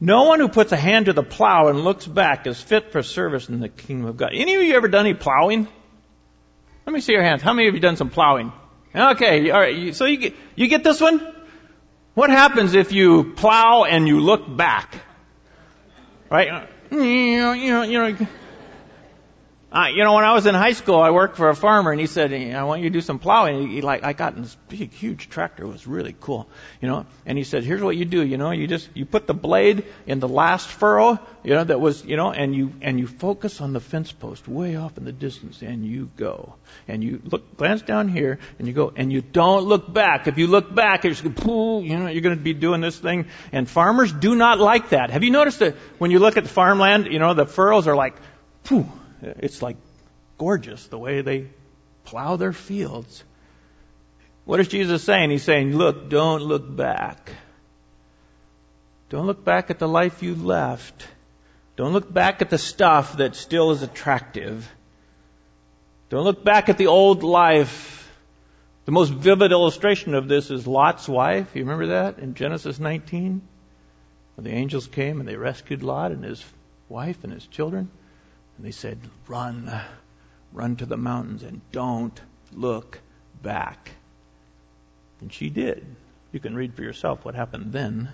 [0.00, 3.02] No one who puts a hand to the plow and looks back is fit for
[3.02, 4.30] service in the kingdom of God.
[4.32, 5.68] Any of you ever done any plowing?
[6.86, 7.42] Let me see your hands.
[7.42, 8.54] How many of you done some plowing?
[8.96, 9.94] Okay, all right.
[9.94, 11.20] So you get you get this one.
[12.14, 14.94] What happens if you plow and you look back?
[16.30, 16.70] Right?
[16.90, 16.98] You
[17.38, 18.26] know, you know, you know
[19.72, 22.00] uh, you know, when I was in high school, I worked for a farmer, and
[22.00, 24.42] he said, "I want you to do some plowing." He, he like, I got in
[24.42, 25.64] this big, huge tractor.
[25.64, 26.46] It was really cool,
[26.82, 27.06] you know.
[27.24, 28.22] And he said, "Here's what you do.
[28.22, 31.80] You know, you just you put the blade in the last furrow, you know, that
[31.80, 35.04] was, you know, and you and you focus on the fence post way off in
[35.06, 36.54] the distance, and you go,
[36.86, 40.26] and you look, glance down here, and you go, and you don't look back.
[40.26, 43.26] If you look back, just going, you know, you're going to be doing this thing.
[43.52, 45.08] And farmers do not like that.
[45.10, 47.96] Have you noticed that when you look at the farmland, you know, the furrows are
[47.96, 48.16] like,
[48.64, 48.86] phew
[49.22, 49.76] it's like
[50.38, 51.46] gorgeous the way they
[52.04, 53.24] plow their fields.
[54.44, 55.30] What is Jesus saying?
[55.30, 57.30] He's saying, look, don't look back.
[59.08, 61.06] Don't look back at the life you left.
[61.76, 64.68] Don't look back at the stuff that still is attractive.
[66.10, 68.10] Don't look back at the old life.
[68.84, 71.54] The most vivid illustration of this is Lot's wife.
[71.54, 73.40] You remember that in Genesis 19?
[74.34, 76.44] When the angels came and they rescued Lot and his
[76.88, 77.90] wife and his children.
[78.56, 79.84] And they said, Run, uh,
[80.52, 82.20] run to the mountains and don't
[82.52, 83.00] look
[83.42, 83.92] back.
[85.20, 85.84] And she did.
[86.32, 88.08] You can read for yourself what happened then.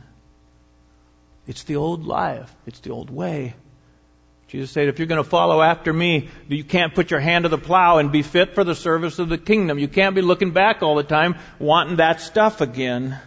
[1.47, 3.55] It's the old life, it's the old way.
[4.49, 7.51] Jesus said, if you're going to follow after me, you can't put your hand to
[7.51, 9.79] the plow and be fit for the service of the kingdom.
[9.79, 13.19] You can't be looking back all the time wanting that stuff again.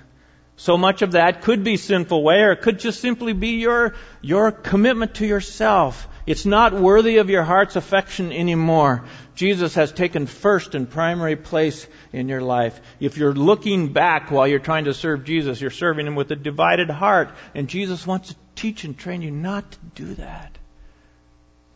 [0.56, 3.94] So much of that could be sinful way or it could just simply be your,
[4.22, 6.08] your commitment to yourself.
[6.32, 9.04] It's not worthy of your heart's affection anymore.
[9.36, 12.80] Jesus has taken first and primary place in your life.
[13.02, 16.38] If you're looking back while you're trying to serve Jesus, you're serving Him with a
[16.38, 17.32] divided heart.
[17.54, 20.58] And Jesus wants to teach and train you not to do that.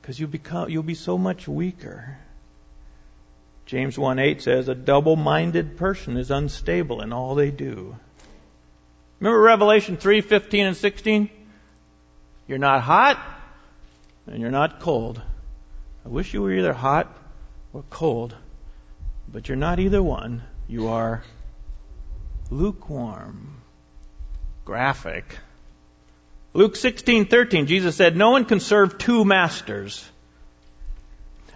[0.01, 2.17] Because you become, you'll be so much weaker.
[3.65, 7.97] James 1:8 says, "A double-minded person is unstable in all they do."
[9.19, 11.29] Remember Revelation 3:15 and 16?
[12.47, 13.34] You're not hot,
[14.27, 15.21] and you're not cold.
[16.05, 17.15] I wish you were either hot
[17.73, 18.35] or cold,
[19.27, 20.43] but you're not either one.
[20.67, 21.23] You are
[22.49, 23.61] lukewarm.
[24.63, 25.37] Graphic.
[26.53, 30.09] Luke 16:13 Jesus said, "No one can serve two masters."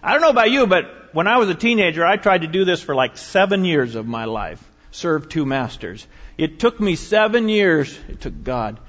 [0.01, 2.65] I don't know about you, but when I was a teenager, I tried to do
[2.65, 4.63] this for like seven years of my life.
[4.91, 6.05] Serve two masters.
[6.37, 7.97] It took me seven years.
[8.07, 8.79] It took God.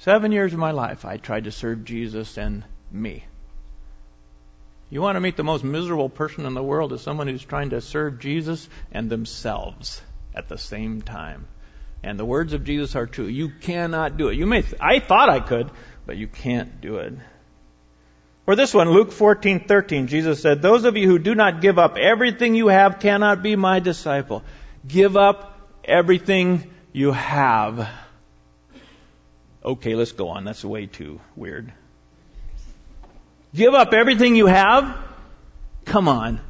[0.00, 3.22] Seven years of my life, I tried to serve Jesus and me.
[4.88, 7.70] You want to meet the most miserable person in the world is someone who's trying
[7.70, 10.00] to serve Jesus and themselves
[10.34, 11.46] at the same time.
[12.02, 13.26] And the words of Jesus are true.
[13.26, 14.38] You cannot do it.
[14.38, 15.70] You may, th- I thought I could,
[16.06, 17.12] but you can't do it.
[18.46, 21.98] For this one, Luke 14:13, Jesus said, "Those of you who do not give up
[21.98, 24.44] everything you have cannot be my disciple.
[24.88, 27.86] Give up everything you have."
[29.64, 30.44] Okay, let's go on.
[30.44, 31.72] That's way too weird.
[33.54, 34.96] Give up everything you have?
[35.84, 36.40] Come on.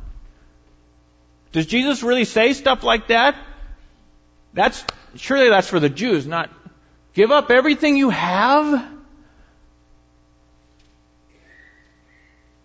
[1.53, 3.37] Does Jesus really say stuff like that?
[4.53, 4.85] That's,
[5.17, 6.51] surely that's for the Jews, not
[7.15, 8.87] give up everything you have?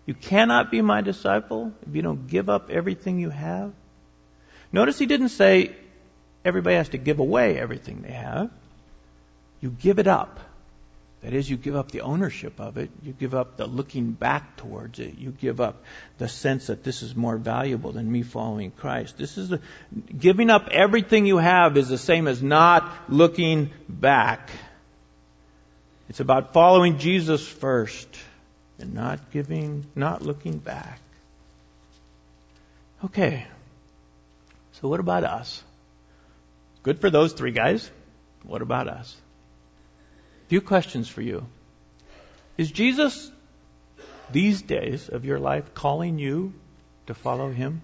[0.04, 3.72] You cannot be my disciple if you don't give up everything you have.
[4.70, 5.74] Notice he didn't say
[6.44, 8.50] everybody has to give away everything they have.
[9.66, 10.38] You give it up.
[11.22, 12.88] That is, you give up the ownership of it.
[13.02, 15.18] You give up the looking back towards it.
[15.18, 15.82] You give up
[16.18, 19.18] the sense that this is more valuable than me following Christ.
[19.18, 19.60] This is the,
[20.16, 24.50] giving up everything you have is the same as not looking back.
[26.08, 28.06] It's about following Jesus first
[28.78, 31.00] and not giving, not looking back.
[33.04, 33.44] Okay.
[34.74, 35.60] So what about us?
[36.84, 37.90] Good for those three guys.
[38.44, 39.16] What about us?
[40.48, 41.46] Few questions for you.
[42.56, 43.30] Is Jesus,
[44.30, 46.52] these days of your life, calling you
[47.06, 47.82] to follow him?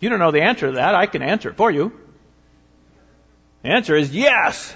[0.00, 1.92] You don't know the answer to that, I can answer it for you.
[3.62, 4.74] The answer is yes.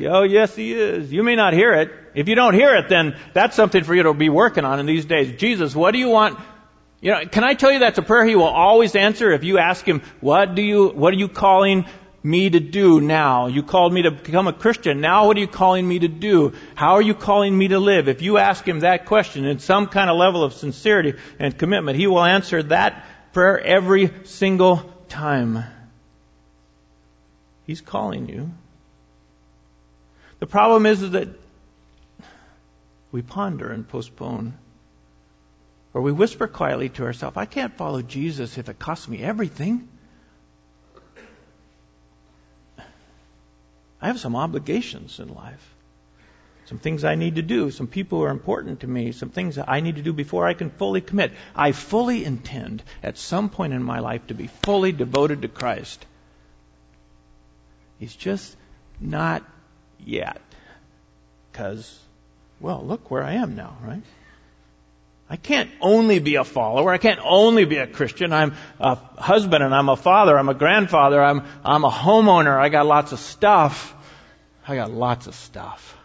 [0.00, 1.10] Oh, yes, he is.
[1.10, 1.90] You may not hear it.
[2.14, 4.86] If you don't hear it, then that's something for you to be working on in
[4.86, 5.40] these days.
[5.40, 6.38] Jesus, what do you want
[7.00, 9.58] you know, can I tell you that's a prayer he will always answer if you
[9.58, 11.86] ask him, what do you, what are you calling
[12.22, 13.46] me to do now?
[13.46, 15.00] You called me to become a Christian.
[15.00, 16.54] Now what are you calling me to do?
[16.74, 18.08] How are you calling me to live?
[18.08, 21.96] If you ask him that question in some kind of level of sincerity and commitment,
[21.96, 25.62] he will answer that prayer every single time.
[27.64, 28.50] He's calling you.
[30.40, 31.28] The problem is that
[33.12, 34.54] we ponder and postpone.
[35.98, 39.88] Or we whisper quietly to ourselves, I can't follow Jesus if it costs me everything.
[44.00, 45.74] I have some obligations in life.
[46.66, 49.56] Some things I need to do, some people who are important to me, some things
[49.56, 51.32] that I need to do before I can fully commit.
[51.52, 56.06] I fully intend at some point in my life to be fully devoted to Christ.
[57.98, 58.56] He's just
[59.00, 59.42] not
[59.98, 60.40] yet.
[61.50, 61.98] Because,
[62.60, 64.04] well, look where I am now, right?
[65.30, 66.90] I can't only be a follower.
[66.90, 68.32] I can't only be a Christian.
[68.32, 70.38] I'm a husband and I'm a father.
[70.38, 71.22] I'm a grandfather.
[71.22, 72.58] I'm, I'm a homeowner.
[72.58, 73.94] I got lots of stuff.
[74.66, 75.96] I got lots of stuff.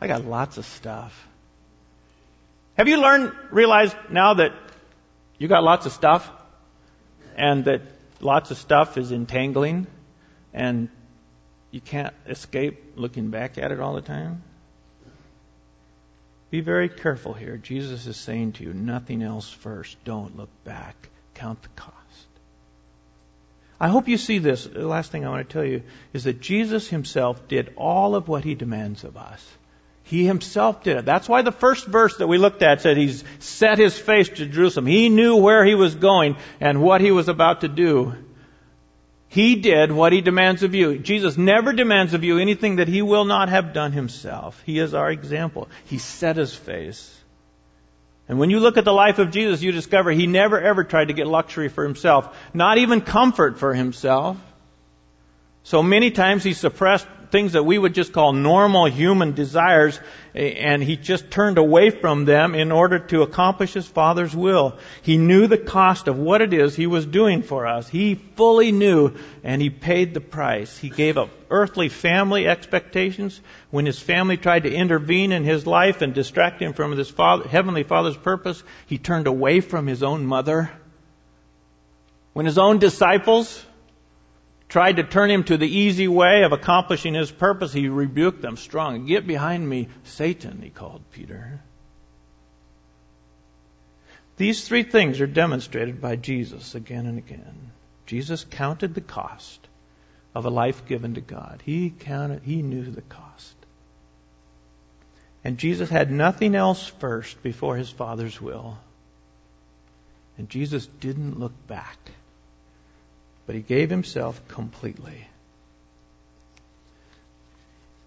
[0.00, 1.28] I got lots of stuff.
[2.76, 4.52] Have you learned, realized now that
[5.38, 6.30] you got lots of stuff
[7.36, 7.82] and that
[8.20, 9.86] lots of stuff is entangling
[10.52, 10.88] and
[11.70, 14.42] you can't escape looking back at it all the time?
[16.52, 17.56] Be very careful here.
[17.56, 19.96] Jesus is saying to you, nothing else first.
[20.04, 21.08] Don't look back.
[21.32, 21.96] Count the cost.
[23.80, 24.66] I hope you see this.
[24.66, 25.82] The last thing I want to tell you
[26.12, 29.42] is that Jesus himself did all of what he demands of us.
[30.02, 31.04] He himself did it.
[31.06, 34.44] That's why the first verse that we looked at said he's set his face to
[34.44, 34.84] Jerusalem.
[34.84, 38.14] He knew where he was going and what he was about to do.
[39.32, 40.98] He did what he demands of you.
[40.98, 44.62] Jesus never demands of you anything that he will not have done himself.
[44.66, 45.70] He is our example.
[45.86, 47.18] He set his face.
[48.28, 51.08] And when you look at the life of Jesus, you discover he never ever tried
[51.08, 54.36] to get luxury for himself, not even comfort for himself.
[55.62, 59.98] So many times he suppressed things that we would just call normal human desires,
[60.34, 64.78] and he just turned away from them in order to accomplish his Father's will.
[65.02, 67.88] He knew the cost of what it is he was doing for us.
[67.88, 69.14] He fully knew,
[69.44, 70.78] and he paid the price.
[70.78, 73.40] He gave up earthly family expectations.
[73.70, 77.46] When his family tried to intervene in his life and distract him from his father,
[77.46, 80.70] heavenly Father's purpose, he turned away from his own mother.
[82.32, 83.62] When his own disciples
[84.72, 88.56] tried to turn him to the easy way of accomplishing his purpose, he rebuked them
[88.56, 89.04] strong.
[89.04, 91.60] Get behind me, Satan, he called Peter.
[94.38, 97.70] These three things are demonstrated by Jesus again and again.
[98.06, 99.60] Jesus counted the cost
[100.34, 101.60] of a life given to God.
[101.62, 103.54] He counted, he knew the cost.
[105.44, 108.78] And Jesus had nothing else first before his Father's will.
[110.38, 111.98] And Jesus didn't look back,
[113.46, 115.26] but he gave himself completely.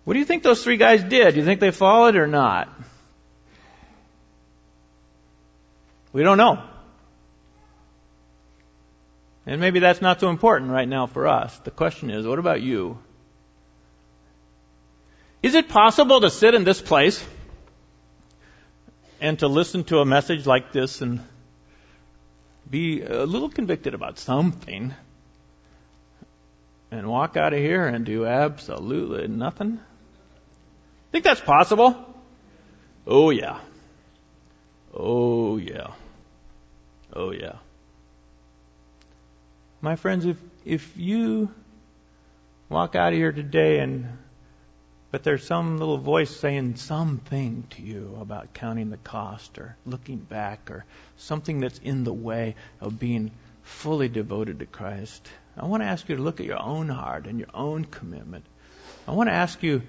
[0.04, 1.34] What do you think those three guys did?
[1.34, 2.70] Do you think they followed or not?
[6.14, 6.64] We don't know.
[9.48, 11.56] And maybe that's not so important right now for us.
[11.60, 12.98] The question is, what about you?
[15.44, 17.24] Is it possible to sit in this place
[19.22, 21.22] and to listen to a message like this and
[22.70, 24.94] be a little convicted about something
[26.98, 29.80] and walk out of here and do absolutely nothing?
[31.12, 31.96] Think that's possible?
[33.06, 33.60] Oh yeah.
[34.94, 35.92] Oh yeah.
[37.14, 37.58] Oh yeah.
[39.82, 41.52] My friends, if if you
[42.70, 44.18] walk out of here today and
[45.12, 50.18] but there's some little voice saying something to you about counting the cost or looking
[50.18, 50.84] back or
[51.16, 53.32] something that's in the way of being
[53.64, 55.26] fully devoted to Christ.
[55.58, 58.46] I want to ask you to look at your own heart and your own commitment.
[59.08, 59.84] I want to ask you,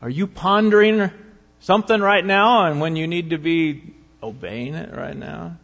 [0.00, 1.10] are you pondering
[1.60, 5.56] something right now and when you need to be obeying it right now?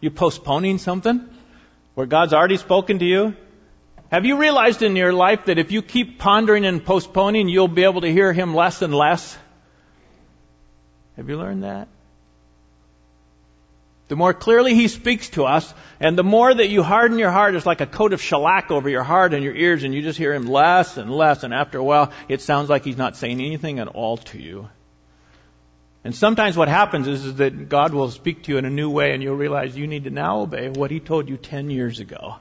[0.00, 1.28] You postponing something
[1.94, 3.34] where God's already spoken to you?
[4.10, 7.84] Have you realized in your life that if you keep pondering and postponing, you'll be
[7.84, 9.36] able to hear Him less and less?
[11.16, 11.88] Have you learned that?
[14.12, 17.54] The more clearly He speaks to us, and the more that you harden your heart,
[17.54, 20.18] it's like a coat of shellac over your heart and your ears, and you just
[20.18, 23.40] hear Him less and less, and after a while, it sounds like He's not saying
[23.40, 24.68] anything at all to you.
[26.04, 28.90] And sometimes what happens is, is that God will speak to you in a new
[28.90, 31.98] way, and you'll realize you need to now obey what He told you 10 years
[31.98, 32.36] ago.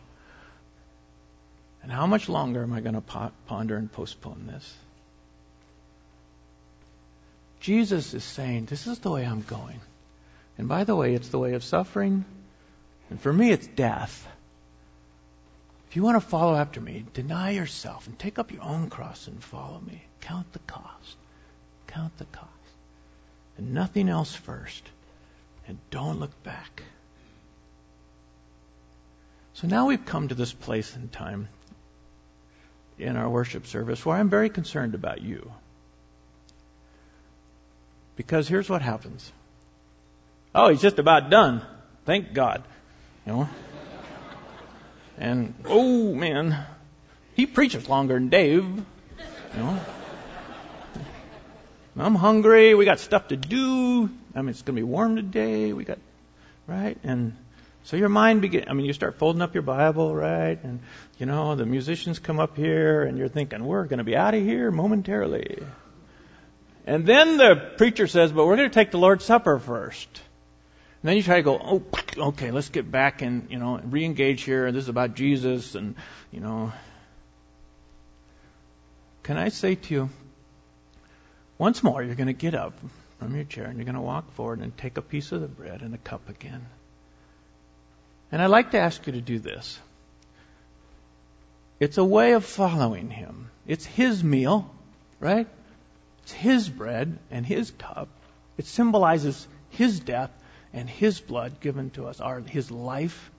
[1.83, 4.73] And how much longer am I going to ponder and postpone this?
[7.61, 9.79] Jesus is saying, This is the way I'm going.
[10.57, 12.25] And by the way, it's the way of suffering.
[13.09, 14.27] And for me, it's death.
[15.89, 19.27] If you want to follow after me, deny yourself and take up your own cross
[19.27, 20.03] and follow me.
[20.21, 21.17] Count the cost.
[21.87, 22.47] Count the cost.
[23.57, 24.83] And nothing else first.
[25.67, 26.83] And don't look back.
[29.53, 31.49] So now we've come to this place in time
[32.97, 35.51] in our worship service where I'm very concerned about you.
[38.15, 39.31] Because here's what happens.
[40.53, 41.61] Oh, he's just about done.
[42.05, 42.63] Thank God.
[43.25, 43.49] You know?
[45.17, 46.65] And oh man,
[47.35, 48.63] he preaches longer than Dave.
[48.63, 48.83] You
[49.57, 49.79] know?
[51.97, 52.73] I'm hungry.
[52.73, 54.09] We got stuff to do.
[54.33, 55.73] I mean, it's going to be warm today.
[55.73, 55.99] We got,
[56.65, 56.97] right?
[57.03, 57.35] And
[57.83, 58.65] so your mind begin.
[58.69, 60.57] I mean, you start folding up your Bible, right?
[60.63, 60.79] And
[61.19, 64.33] you know the musicians come up here, and you're thinking we're going to be out
[64.33, 65.63] of here momentarily.
[66.87, 70.21] And then the preacher says, "But we're going to take the Lord's Supper first.
[71.01, 71.83] And then you try to go, "Oh,
[72.29, 74.71] okay, let's get back and you know re-engage here.
[74.71, 75.95] This is about Jesus, and
[76.31, 76.71] you know."
[79.23, 80.09] Can I say to you,
[81.57, 82.73] once more, you're going to get up
[83.19, 85.47] from your chair and you're going to walk forward and take a piece of the
[85.47, 86.65] bread and a cup again.
[88.31, 89.79] And I'd like to ask you to do this.
[91.79, 93.51] It's a way of following Him.
[93.67, 94.73] It's His meal,
[95.19, 95.47] right?
[96.23, 98.09] It's His bread and His cup.
[98.57, 100.31] It symbolizes His death
[100.73, 103.31] and His blood given to us, our, His life.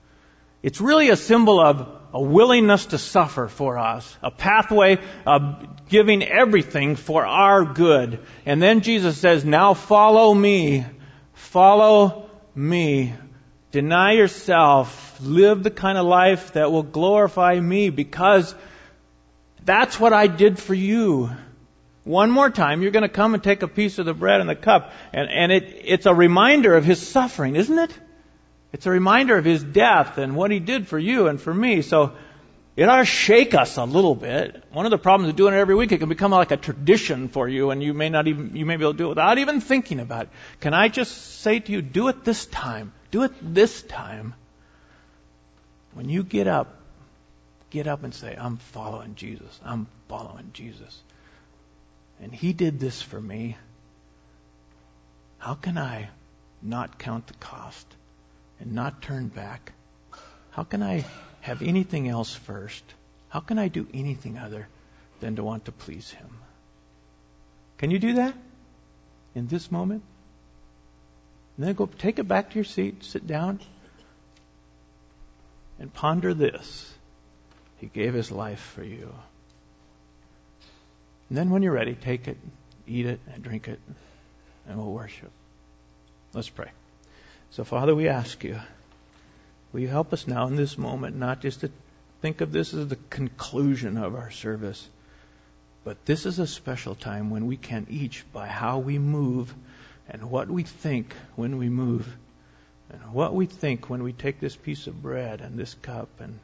[0.61, 6.23] It's really a symbol of a willingness to suffer for us, a pathway of giving
[6.23, 8.19] everything for our good.
[8.45, 10.85] And then Jesus says, now follow me.
[11.33, 13.13] Follow me.
[13.71, 15.19] Deny yourself.
[15.21, 18.55] Live the kind of life that will glorify me because
[19.65, 21.29] that's what I did for you.
[22.03, 24.49] One more time, you're going to come and take a piece of the bread and
[24.49, 24.91] the cup.
[25.13, 27.97] And, and it, it's a reminder of his suffering, isn't it?
[28.73, 31.81] It's a reminder of his death and what he did for you and for me.
[31.81, 32.13] So
[32.75, 34.63] it ought to shake us a little bit.
[34.71, 37.27] One of the problems of doing it every week, it can become like a tradition
[37.27, 39.37] for you, and you may not even you may be able to do it without
[39.37, 40.29] even thinking about it.
[40.59, 42.91] Can I just say to you, do it this time?
[43.11, 44.33] Do it this time.
[45.93, 46.75] When you get up,
[47.69, 49.59] get up and say, I'm following Jesus.
[49.63, 50.99] I'm following Jesus.
[52.23, 53.57] And He did this for me.
[55.39, 56.09] How can I
[56.61, 57.85] not count the cost
[58.61, 59.73] and not turn back?
[60.51, 61.03] How can I
[61.41, 62.83] have anything else first?
[63.27, 64.69] How can I do anything other
[65.19, 66.29] than to want to please Him?
[67.77, 68.33] Can you do that
[69.35, 70.03] in this moment?
[71.57, 73.59] And then go take it back to your seat, sit down,
[75.77, 76.89] and ponder this.
[77.77, 79.13] He gave his life for you.
[81.33, 82.37] And then when you're ready, take it,
[82.85, 83.79] eat it, and drink it,
[84.67, 85.31] and we'll worship.
[86.31, 86.69] Let's pray.
[87.49, 88.59] So, Father, we ask you,
[89.71, 91.71] will you help us now in this moment not just to
[92.21, 94.87] think of this as the conclusion of our service,
[95.83, 99.55] but this is a special time when we can each, by how we move
[100.07, 102.07] and what we think when we move,
[102.91, 106.37] and what we think when we take this piece of bread and this cup, and,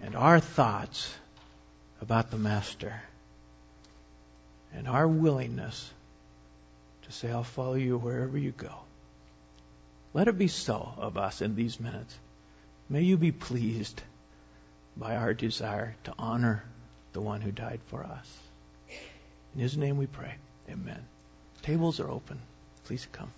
[0.00, 1.12] and our thoughts
[2.00, 3.02] about the Master,
[4.74, 5.92] and our willingness
[7.02, 8.72] to say, I'll follow you wherever you go.
[10.12, 12.16] Let it be so of us in these minutes.
[12.88, 14.00] May you be pleased
[14.96, 16.64] by our desire to honor
[17.12, 18.38] the one who died for us.
[19.54, 20.34] In his name we pray.
[20.70, 21.04] Amen.
[21.62, 22.38] Tables are open.
[22.84, 23.32] Please come.